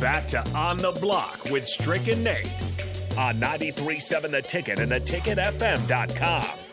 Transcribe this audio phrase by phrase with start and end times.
[0.00, 2.50] back to On the Block with Strick and Nate
[3.16, 6.66] on 93.7 The Ticket and theticketfm.com.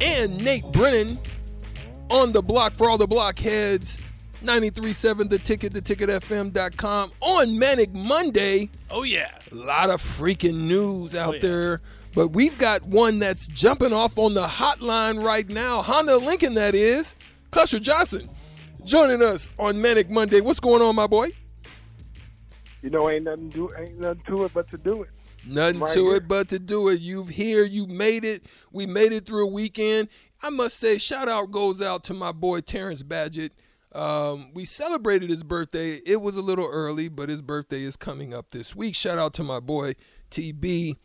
[0.00, 1.18] and Nate Brennan
[2.10, 3.98] on the block for all the blockheads.
[4.42, 8.70] 93.7 The Ticket, theticketfm.com on Manic Monday.
[8.90, 9.38] Oh yeah.
[9.52, 11.40] A lot of freaking news out oh, yeah.
[11.40, 11.80] there.
[12.14, 15.82] But we've got one that's jumping off on the hotline right now.
[15.82, 17.16] Honda Lincoln, that is.
[17.50, 18.30] Clester Johnson
[18.84, 20.40] joining us on Manic Monday.
[20.40, 21.32] What's going on, my boy?
[22.82, 25.10] You know, ain't nothing do ain't nothing to it but to do it.
[25.46, 26.16] Nothing Right to here.
[26.16, 27.00] it but to do it.
[27.00, 28.44] You've here, you made it.
[28.72, 30.08] We made it through a weekend.
[30.42, 33.50] I must say, shout out goes out to my boy Terrence Badgett.
[33.92, 35.96] Um, we celebrated his birthday.
[36.06, 38.94] It was a little early, but his birthday is coming up this week.
[38.94, 39.94] Shout out to my boy
[40.30, 40.96] TB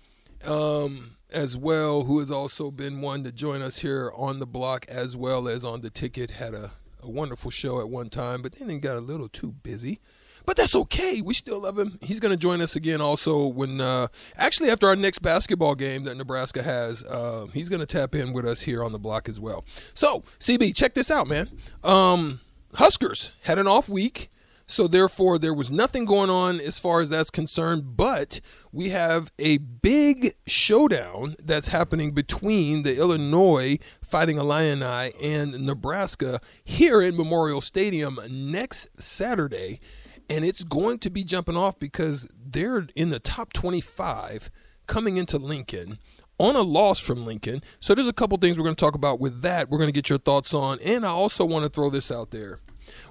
[0.45, 4.85] um, as well, who has also been one to join us here on the block
[4.87, 6.31] as well as on the ticket.
[6.31, 6.71] Had a,
[7.01, 9.99] a wonderful show at one time, but then he got a little too busy.
[10.45, 11.21] But that's okay.
[11.21, 11.99] We still love him.
[12.01, 14.07] He's going to join us again also when, uh,
[14.37, 18.33] actually, after our next basketball game that Nebraska has, uh, he's going to tap in
[18.33, 19.65] with us here on the block as well.
[19.93, 21.49] So, CB, check this out, man.
[21.83, 22.41] Um,
[22.75, 24.29] Huskers had an off week.
[24.67, 27.95] So therefore, there was nothing going on as far as that's concerned.
[27.95, 36.41] But we have a big showdown that's happening between the Illinois Fighting Illini and Nebraska
[36.63, 39.79] here in Memorial Stadium next Saturday,
[40.29, 44.49] and it's going to be jumping off because they're in the top 25
[44.87, 45.97] coming into Lincoln
[46.37, 47.61] on a loss from Lincoln.
[47.79, 49.69] So there's a couple things we're going to talk about with that.
[49.69, 52.31] We're going to get your thoughts on, and I also want to throw this out
[52.31, 52.59] there.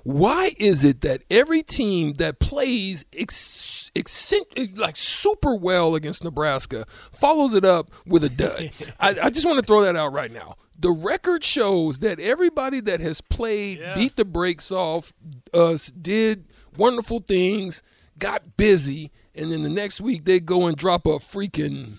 [0.05, 6.87] Why is it that every team that plays ex- eccent- like super well against Nebraska
[7.11, 8.71] follows it up with a dud?
[9.01, 10.57] I, I just want to throw that out right now.
[10.79, 13.95] The record shows that everybody that has played, Yeah.
[13.95, 15.13] beat the brakes off
[15.53, 16.45] uh, us, did
[16.77, 17.83] wonderful things,
[18.19, 21.95] got busy, and then the next week they go and drop a freaking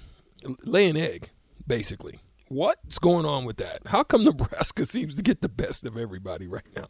[0.63, 1.29] lay an egg,
[1.67, 2.19] basically.
[2.47, 3.81] What's going on with that?
[3.87, 6.87] How come Nebraska seems to get the best of everybody right now?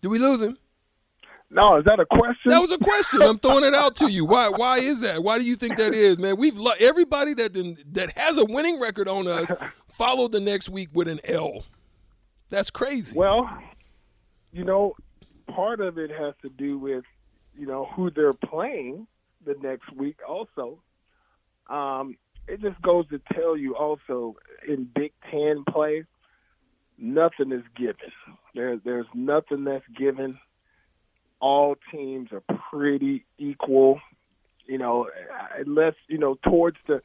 [0.00, 0.56] Did we lose him?
[1.52, 2.50] No, is that a question?
[2.52, 3.20] That was a question.
[3.22, 4.24] I'm throwing it out to you.
[4.24, 4.48] Why?
[4.48, 5.24] Why is that?
[5.24, 6.36] Why do you think that is, man?
[6.36, 7.54] We've lo- everybody that
[7.92, 9.50] that has a winning record on us
[9.88, 11.64] followed the next week with an L.
[12.50, 13.18] That's crazy.
[13.18, 13.50] well,
[14.52, 14.94] you know,
[15.54, 17.04] part of it has to do with
[17.56, 19.06] you know who they're playing
[19.44, 20.18] the next week.
[20.26, 20.82] Also,
[21.68, 22.16] um,
[22.46, 26.04] it just goes to tell you also in Big Ten play,
[26.98, 28.12] nothing is given.
[28.54, 30.38] There, there's nothing that's given.
[31.40, 34.00] All teams are pretty equal.
[34.66, 35.08] You know,
[35.58, 37.02] unless you know towards the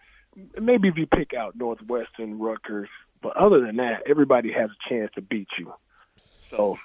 [0.59, 2.89] maybe if you pick out Northwestern, Rutgers,
[3.21, 5.73] but other than that, everybody has a chance to beat you.
[6.51, 6.77] So,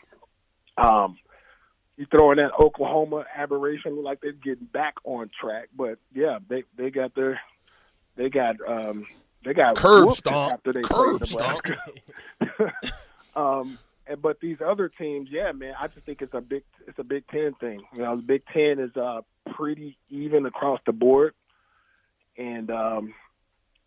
[0.83, 1.19] um,
[1.97, 5.69] you throw in that Oklahoma aberration, look like they're getting back on track.
[5.77, 7.41] But yeah, they they got their
[8.17, 9.07] they got um
[9.45, 10.53] they got Curb stomp.
[10.53, 11.67] after they Curb stomp.
[13.37, 16.99] Um, and, but these other teams, yeah, man, I just think it's a big it's
[16.99, 17.83] a Big Ten thing.
[17.95, 19.21] You know, the Big Ten is uh
[19.55, 21.35] pretty even across the board,
[22.37, 23.15] and um,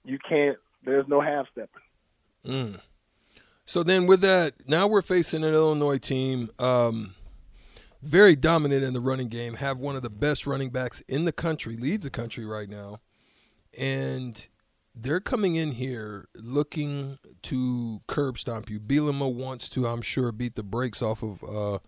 [0.04, 0.58] you can't.
[0.86, 1.82] There's no half stepping.
[2.46, 2.80] Mm.
[3.66, 7.16] So then, with that, now we're facing an Illinois team, um,
[8.02, 11.32] very dominant in the running game, have one of the best running backs in the
[11.32, 13.00] country, leads the country right now,
[13.78, 14.48] and
[14.94, 18.80] they're coming in here looking to curb stomp you.
[18.80, 21.80] Bielema wants to, I'm sure, beat the brakes off of uh,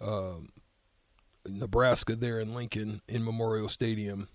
[0.00, 0.36] uh,
[1.48, 4.28] Nebraska there in Lincoln in Memorial Stadium.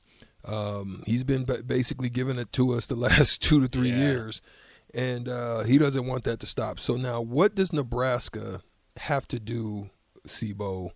[0.44, 3.98] Um, he's been basically giving it to us the last two to three Yeah.
[4.00, 4.42] years,
[4.96, 6.80] and uh, he doesn't want that to stop.
[6.80, 8.62] So now, what does Nebraska
[8.98, 9.90] have to do,
[10.26, 10.92] Sibo,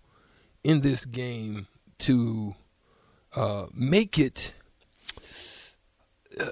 [0.64, 1.68] in this game
[2.00, 2.56] to
[3.36, 4.54] uh, make it?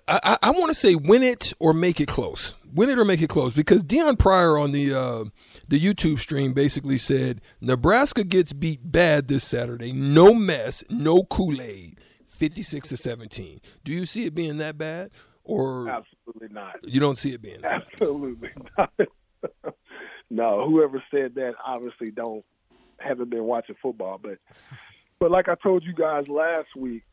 [0.08, 2.56] I, I, I want to say win it or make it close.
[2.74, 5.24] Win it or make it close because Dion Pryor on the uh,
[5.70, 9.94] the YouTube stream basically said Nebraska gets beat bad this Saturday.
[9.94, 12.00] No mess, no Kool Aid.
[12.28, 13.62] Fifty six to seventeen.
[13.86, 15.12] Do you see it being that bad,
[15.48, 16.76] or Absolutely not.
[16.84, 17.64] you don't see it being?
[17.64, 18.92] Absolutely not.
[20.30, 22.44] no, whoever said that obviously don't
[23.00, 24.38] haven't been watching football, but
[25.20, 27.04] but like I told you guys last week,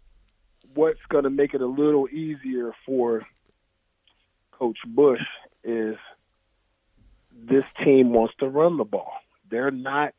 [0.74, 3.22] what's going to make it a little easier for
[4.52, 5.20] Coach Busch
[5.62, 5.96] is
[7.32, 9.12] this team wants to run the ball.
[9.50, 10.14] They're not,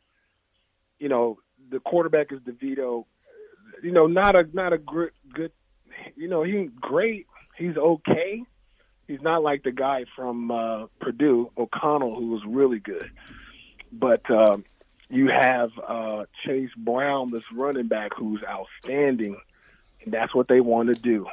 [0.99, 1.39] you know,
[1.69, 3.05] the quarterback is DeVito.
[3.83, 5.51] You know, not a not a good good.
[6.15, 7.27] You know, he ain't great.
[7.57, 8.43] He's okay.
[9.07, 13.11] He's not like the guy from uh, Purdue, O'Connell, who was really good.
[13.91, 14.65] But um,
[15.09, 19.37] you have uh, Chase Brown, this running back, who's outstanding,
[20.03, 21.27] and that's what they want to do.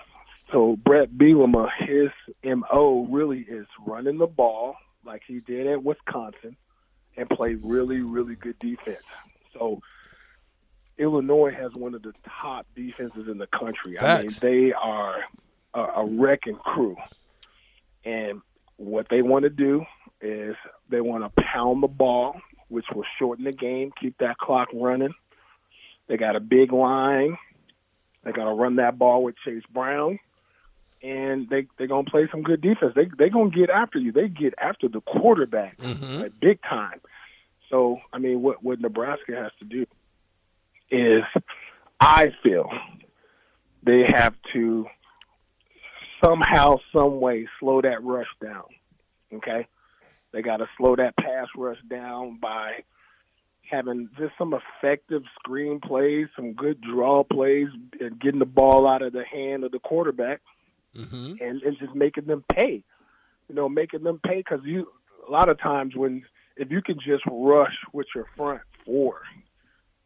[0.51, 2.11] So Brett Bielema, his
[2.45, 6.57] mo really is running the ball like he did at Wisconsin,
[7.17, 9.03] and play really, really good defense.
[9.53, 9.81] So
[10.99, 13.97] Illinois has one of the top defenses in the country.
[13.97, 14.41] Facts.
[14.43, 15.17] I mean, they are
[15.75, 16.97] a, a wrecking crew,
[18.05, 18.41] and
[18.77, 19.85] what they want to do
[20.21, 20.55] is
[20.89, 25.13] they want to pound the ball, which will shorten the game, keep that clock running.
[26.09, 27.37] They got a big line.
[28.25, 30.19] They got to run that ball with Chase Brown
[31.03, 32.93] and they they're gonna play some good defense.
[32.95, 34.13] They they're gonna get after you.
[34.13, 36.21] They get after the quarterback Mhm.
[36.21, 37.01] like big time.
[37.71, 39.85] So I mean, what what Nebraska has to do
[40.93, 41.25] is,
[42.01, 42.71] I feel,
[43.83, 44.87] they have to
[46.25, 48.65] somehow, some way, slow that rush down.
[49.33, 49.67] Okay,
[50.33, 52.85] they got to slow that pass rush down by
[53.71, 57.69] having just some effective screen plays, some good draw plays,
[58.01, 60.41] and getting the ball out of the hand of the quarterback
[60.95, 62.85] hmm and, and just making them pay.
[63.49, 64.89] You know, making them pay because you
[65.27, 66.23] a lot of times when
[66.57, 69.23] if you can just rush with your front four,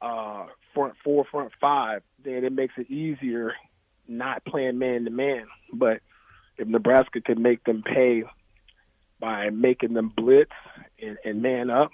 [0.00, 3.52] uh, front four, front five, then it makes it easier
[4.08, 5.46] not playing man to man.
[5.72, 6.00] But
[6.58, 8.24] if Nebraska can make them pay
[9.20, 10.52] by making them blitz
[11.00, 11.90] and, and man up,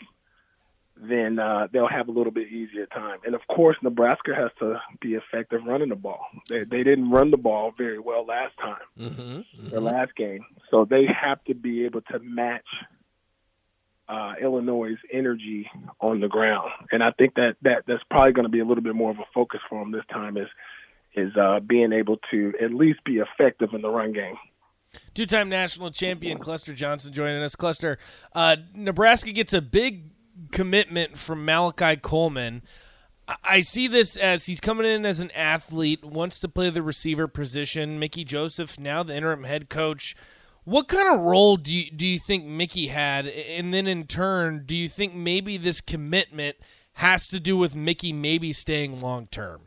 [0.97, 3.19] then uh, they'll have a little bit easier time.
[3.25, 6.27] And of course, Nebraska has to be effective running the ball.
[6.49, 10.45] They, they didn't run the ball very well last time hmm their last game.
[10.71, 12.67] So they have to be able to match
[14.09, 15.71] uh, Illinois' energy
[16.01, 18.83] on the ground, and I think that, that that's probably going to be a little
[18.83, 20.49] bit more of a focus for them this time is
[21.15, 24.37] is uh, being able to at least be effective in the run game.
[25.15, 27.57] Two-time national champion Clester Johnson joining us.
[27.57, 27.99] Clester,
[28.35, 30.11] uh, Nebraska gets a big
[30.51, 32.63] commitment from Malachi Coleman.
[33.29, 36.83] I- I see this as he's coming in as an athlete, wants to play the
[36.83, 37.99] receiver position.
[37.99, 40.15] Mickey Joseph, now the interim head coach.
[40.65, 43.27] What kind of role do you, do you think Mickey had?
[43.27, 46.57] And then in turn, do you think maybe this commitment
[46.95, 49.63] has to do with Mickey maybe staying long term?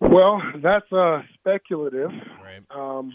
[0.00, 2.10] Well, that's uh, speculative.
[2.42, 2.62] Right.
[2.70, 3.12] Um,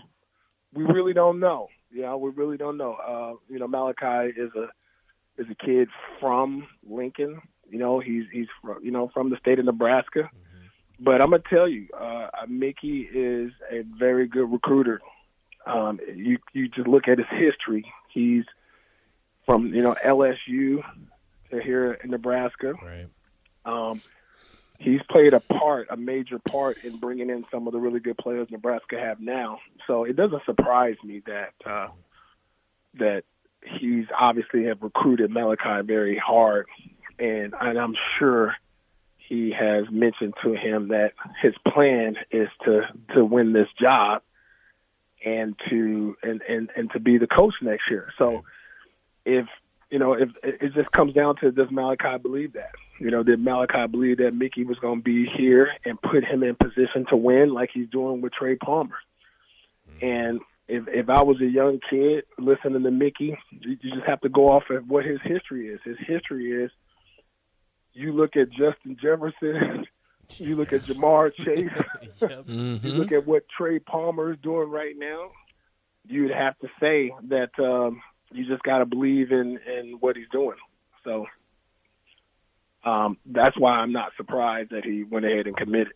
[0.74, 1.68] we really don't know.
[1.94, 2.94] Yeah, we really don't know.
[2.94, 4.68] Uh, you know, Malachi is a
[5.42, 5.90] is a kid
[6.20, 7.42] from Lincoln.
[7.70, 10.30] You know, he's he's from, you know from the state of Nebraska.
[11.04, 15.02] But I'm gonna tell you, uh, Mickey is a very good recruiter.
[15.66, 17.92] Um, you you just look at his history.
[18.14, 18.44] He's
[19.46, 20.84] from you know LSU
[21.50, 22.74] to here in Nebraska.
[22.74, 23.08] Right.
[23.66, 24.02] Um,
[24.82, 28.18] he's played a part, a major part in bringing in some of the really good
[28.18, 29.60] players Nebraska have now.
[29.88, 31.88] So it doesn't surprise me that uh,
[32.96, 33.24] that
[33.80, 36.68] he's obviously have recruited Malachi very hard,
[37.20, 38.56] and, and I'm sure
[39.18, 42.82] he has mentioned to him that his plan is to
[43.16, 44.24] to win this job
[45.24, 48.12] and to and and, and to be the coach next year.
[48.18, 48.44] So
[49.26, 49.46] if
[49.90, 52.72] you know, if it just comes down to does Malachi believe that?
[53.02, 56.44] You know, did Malachi believe that Mickey was going to be here and put him
[56.44, 58.98] in position to win like he's doing with Trey Palmer?
[60.04, 64.22] And if if I was a young kid listening to Mickey, you you just have
[64.22, 65.80] to go off of what his history is.
[65.84, 66.70] His history is
[67.94, 69.88] you look at Justin Jefferson,
[70.38, 71.70] you look at Ja'Marr Chase,
[72.22, 72.44] Yep.
[72.48, 75.32] you hmm look at what Trey Palmer is doing right now,
[76.08, 78.00] you'd have to say that um,
[78.32, 80.58] you just got to believe in, in what he's doing.
[81.04, 81.26] So
[82.84, 85.94] um, that's why I'm not surprised that he went ahead and committed.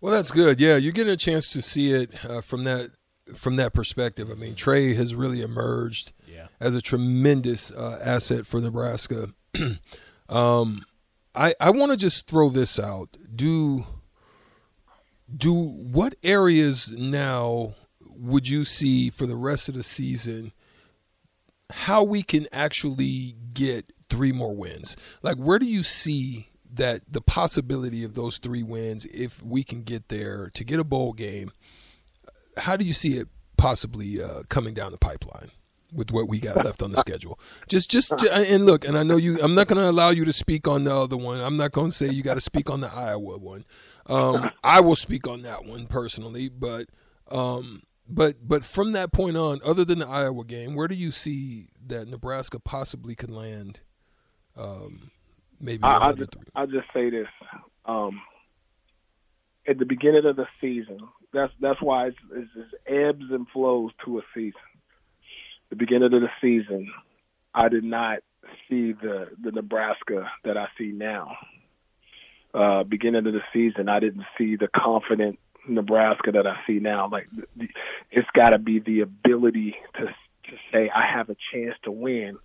[0.00, 0.60] Well, that's good.
[0.60, 2.90] Yeah, you're getting a chance to see it uh, from that
[3.34, 4.30] from that perspective.
[4.30, 6.46] I mean, Trey has really emerged Yeah.
[6.60, 9.34] as a tremendous uh, asset for Nebraska.
[10.28, 10.84] um,
[11.34, 13.16] I I want to just throw this out.
[13.34, 13.84] Do
[15.34, 20.52] do what areas now would you see for the rest of the season?
[21.70, 24.96] How we can actually get three more wins?
[25.22, 29.82] Like, where do you see that the possibility of those three wins, if we can
[29.82, 31.50] get there to get a bowl game?
[32.56, 35.50] How do you see it possibly uh, coming down the pipeline?
[35.92, 37.38] with what we got left on the schedule.
[37.66, 39.40] Just, just, ju- and look, and I know you.
[39.42, 41.40] I'm not going to allow you to speak on the other one.
[41.40, 43.64] I'm not going to say you got to speak on the Iowa one.
[44.06, 46.88] Um, I will speak on that one personally, but
[47.30, 51.10] um, but but from that point on, other than the Iowa game, where do you
[51.10, 53.80] see that Nebraska possibly could land?
[54.56, 55.10] Um,
[55.60, 56.36] maybe I, I'll just.
[56.54, 57.28] I'll just say this.
[57.84, 58.20] Um,
[59.68, 61.00] at the beginning of the season,
[61.32, 64.60] that's that's why it's, it's, it's ebbs and flows to a season.
[65.70, 66.90] The beginning of the season,
[67.54, 68.20] I did not
[68.68, 71.36] see the the Nebraska that I see now.
[72.54, 75.38] Uh, beginning of the season, I didn't see the confident
[75.68, 77.08] Nebraska that I see now.
[77.10, 77.28] Like
[78.10, 82.38] it's got to be the ability to to say I have a chance to win,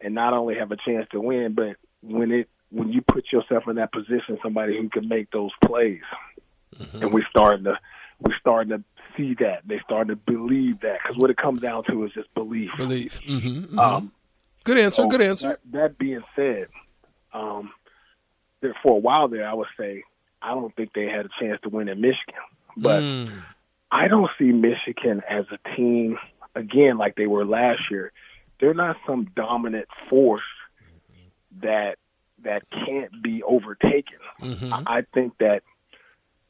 [0.00, 3.64] and not only have a chance to win, but when it when you put yourself
[3.68, 6.02] in that position, somebody who can make those plays,
[7.00, 7.78] and we're starting to
[8.20, 8.84] we're starting to
[9.16, 12.32] see that they starting to believe that because what it comes down to is just
[12.34, 12.70] belief.
[12.76, 13.20] Belief.
[13.26, 14.12] hmm Um,
[14.64, 15.02] good answer.
[15.02, 15.48] so good answer.
[15.48, 16.68] That, that being said,
[17.32, 17.70] um,
[18.60, 20.02] there, for a while there, I would say
[20.42, 22.34] I don't think they had a chance to win in Michigan,
[22.76, 23.42] but Mm.
[23.90, 26.18] I don't see Michigan as a team
[26.54, 28.12] again like they were last year.
[28.60, 30.42] They're not some dominant force
[31.60, 31.98] that
[32.42, 34.18] that can't be overtaken.
[34.40, 34.82] Mhm.
[34.86, 35.62] I think that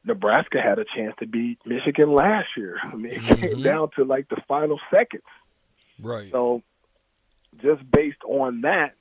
[0.05, 2.79] Nebraska had a chance to beat Michigan last year.
[2.83, 3.63] I mean, it came Mhm.
[3.63, 5.23] down to like the final seconds.
[6.01, 6.31] Right.
[6.33, 6.63] So,
[7.63, 8.96] just based on that,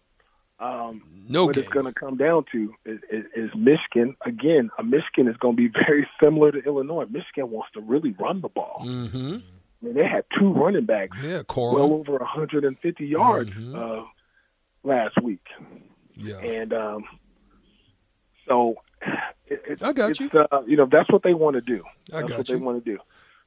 [0.60, 1.64] um, No what game.
[1.66, 4.16] it's going to come down to is, is, is Michigan.
[4.26, 7.06] Again, a Michigan is going to be very similar to Illinois.
[7.10, 8.82] Michigan wants to really run the ball.
[8.86, 9.38] hmm
[9.82, 13.76] I mean, they had two running backs, Yeah, well over 150 yards Mhm.
[13.76, 14.06] uh,
[14.84, 15.46] last week,
[16.16, 16.38] yeah.
[16.40, 17.04] and um,
[18.48, 18.76] so
[19.48, 20.30] it, it's, I got you.
[20.30, 21.84] Uh, you know, that's what they want to do.
[22.14, 22.58] I got what you.
[22.58, 22.98] they want to do.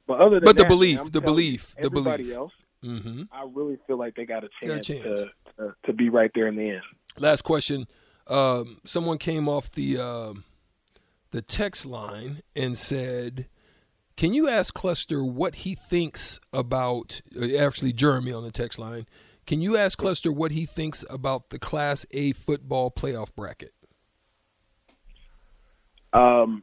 [0.07, 2.37] But other than But the that, belief, man, the belief, the everybody belief.
[2.37, 5.03] else, hmm I really feel like they got a Got a chance, chance.
[5.05, 5.27] To,
[5.59, 6.83] to to be right there in the end.
[7.21, 7.87] Last question.
[8.27, 10.45] Um, someone came off the um,
[11.31, 13.47] the text line and said,
[14.17, 19.07] "Can you ask Clester what he thinks about?" uh, Actually, Jeremy on the text line.
[19.47, 23.73] Can you ask Clester what he thinks about the Class A football playoff bracket?
[26.13, 26.63] Um,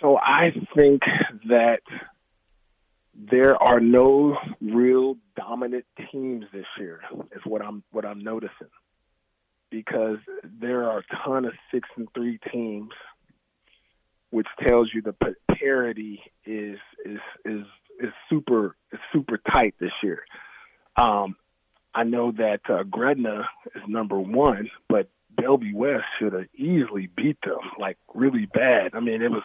[0.00, 1.02] so I think
[1.48, 1.80] that
[3.30, 7.00] there are no real dominant teams this year.
[7.32, 8.68] Is what I'm what I'm noticing
[9.70, 10.18] because
[10.60, 12.90] there are a ton of six and three teams,
[14.30, 17.66] which tells you the pa- parity is is is
[18.00, 20.24] is super is super tight this year.
[20.96, 21.36] Um,
[21.94, 27.38] I know that uh, Gretna is number one, but Bellevue West should have easily beat
[27.42, 28.94] them, like really bad.
[28.94, 29.42] I mean, it was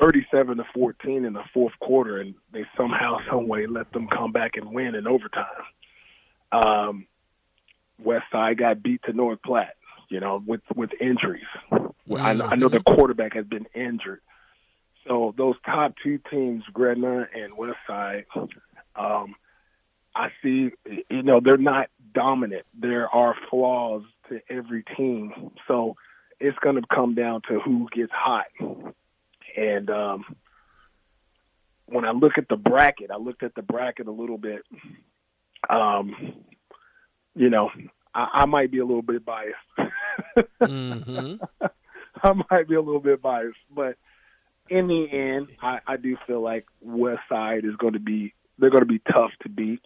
[0.00, 4.32] 37 to 14 in the fourth quarter, and they somehow, some way, let them come
[4.32, 5.46] back and win in overtime.
[6.52, 7.06] Um,
[8.02, 9.76] West Side got beat to North Platte,
[10.10, 11.44] you know, with with injuries.
[11.70, 14.20] I, I know the quarterback has been injured,
[15.06, 18.26] so those top two teams, Gretna and West Side,
[18.96, 19.34] um,
[20.14, 20.70] I see,
[21.10, 22.64] you know, they're not dominant.
[22.78, 25.52] There are flaws to every team.
[25.68, 25.96] So
[26.40, 28.46] it's going to come down to who gets hot.
[29.56, 30.24] And um,
[31.86, 34.62] when I look at the bracket, I looked at the bracket a little bit.
[35.68, 36.34] Um,
[37.34, 37.70] you know,
[38.14, 39.56] I, I might be a little bit biased.
[40.60, 41.36] hmm
[42.22, 43.96] I might be a little bit biased, but
[44.68, 48.70] in the end, I, I do feel like West Side is going to be they're
[48.70, 49.82] going to be tough to beat.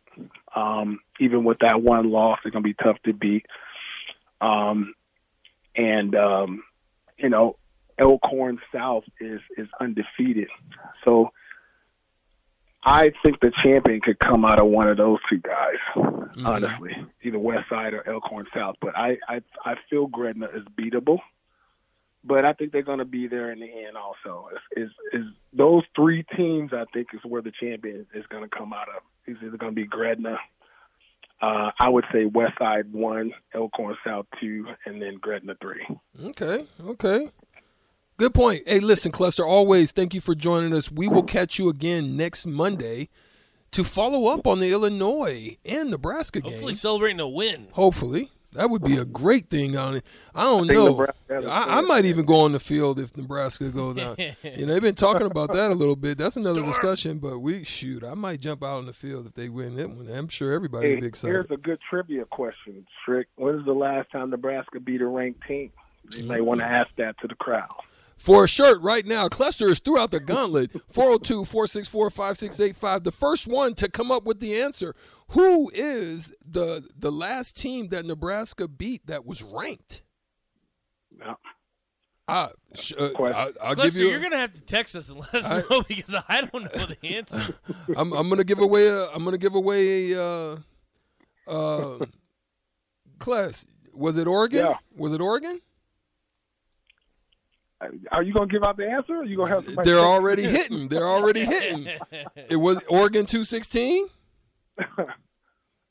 [0.55, 3.47] Um, even with that one loss, they're going to be tough to beat.
[4.41, 4.95] Um,
[5.75, 6.63] and um,
[7.17, 7.57] you know,
[8.01, 10.49] Elkhorn South is is undefeated,
[11.07, 11.31] so
[12.83, 16.25] I think the champion could come out of one of those two guys.
[16.45, 16.93] Honestly,
[17.23, 18.77] either West Side or Elkhorn South.
[18.81, 21.19] But I I, I feel Gretna is beatable
[22.25, 23.97] but I think they're going to be there in the end.
[23.97, 26.73] Also, is is, is those three teams?
[26.73, 29.03] I think is where the champion is going to come out of.
[29.27, 30.39] It's either going to be Gretna.
[31.41, 35.87] Uh, I would say West Side one, Elkhorn South two, and then Gretna three.
[36.23, 36.67] Okay.
[36.85, 37.29] Okay.
[38.21, 38.65] Good point.
[38.67, 39.47] Hey, listen, Clester.
[39.47, 40.93] Always thank you for joining us.
[40.93, 43.09] We will catch you again next Monday
[43.71, 46.53] to follow up on the Illinois and Nebraska game.
[46.53, 47.69] Hopefully, celebrating a win.
[47.73, 48.31] Hopefully.
[48.53, 50.05] That would be a great thing on it.
[50.35, 51.01] I don't think know.
[51.01, 51.89] I, has a I, I chance.
[51.89, 54.19] might even go on the field if Nebraska goes out.
[54.43, 56.19] you know, they've been talking about that a little bit.
[56.19, 58.05] That's another discussion, but we shoot.
[58.05, 60.11] I might jump out on the field if they win that one.
[60.11, 61.33] I'm sure everybody Hey, will be excited.
[61.33, 63.29] here's a good trivia question, Strick.
[63.37, 65.73] When is the last time Nebraska beat a ranked team?
[66.15, 67.71] You may want to ask that to the crowd.
[68.21, 70.71] For a shirt right now, Clester is throughout the gauntlet.
[70.91, 73.03] 402 464 5685.
[73.05, 74.95] The first one to come up with the answer.
[75.29, 80.03] Who is the the last team that Nebraska beat that was ranked?
[81.19, 81.35] Yeah.
[82.29, 83.37] I, sh- uh, Question.
[83.63, 84.09] I, will Clester, give you.
[84.11, 86.87] you're gonna have to text us and let us I- know because I don't know
[86.87, 87.55] the answer.
[87.97, 89.07] I'm, I'm gonna give away a.
[89.07, 90.23] I'm gonna give away a.
[90.23, 90.57] Uh,
[91.49, 92.05] uh,
[93.19, 93.65] class.
[93.95, 94.67] Was it Oregon?
[94.67, 94.77] Yeah.
[94.95, 95.61] Was it Oregon?
[98.13, 99.15] Are you gonna give out the answer?
[99.15, 100.89] Or are you gonna have somebody They're text already hitting.
[100.89, 101.89] They're already hitting.
[102.49, 104.07] It was Oregon 216.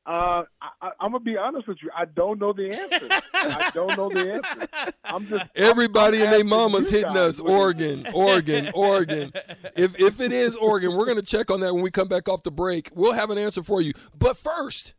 [0.06, 1.92] Uh, I, I, I'm gonna be honest with you.
[1.96, 3.08] I don't know the answer.
[3.32, 4.94] I don't know the answer.
[5.04, 7.40] I'm just Everybody I'm and their mamas hitting us.
[7.40, 9.32] Oregon, Oregon, Oregon.
[9.76, 12.42] If if it is Oregon, we're gonna check on that when we come back off
[12.42, 12.90] the break.
[12.96, 13.94] We'll have an answer for you.
[14.18, 14.96] But first,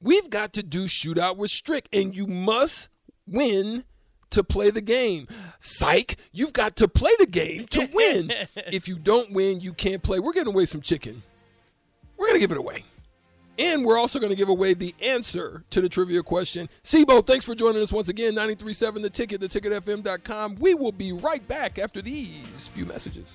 [0.00, 2.88] we've got to do shootout with Strick, and you must
[3.24, 3.84] win
[4.30, 5.28] to play the game.
[5.58, 8.32] Psych, you've got to play the game to win.
[8.56, 10.18] if you don't win, you can't play.
[10.18, 11.22] We're giving away some chicken.
[12.16, 12.84] We're gonna give it away.
[13.58, 16.68] And we're also going to give away the answer to the trivia question.
[16.84, 18.34] Sibo, thanks for joining us once again.
[18.34, 20.56] 93.7 The Ticket, theticketfm.com.
[20.60, 23.32] We will be right back after these few messages.